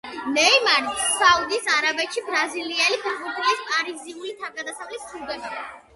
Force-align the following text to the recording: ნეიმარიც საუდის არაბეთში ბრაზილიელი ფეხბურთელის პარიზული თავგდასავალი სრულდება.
ნეიმარიც 0.35 1.01
საუდის 1.17 1.67
არაბეთში 1.75 2.23
ბრაზილიელი 2.31 2.99
ფეხბურთელის 3.05 3.63
პარიზული 3.69 4.35
თავგდასავალი 4.41 5.03
სრულდება. 5.05 5.63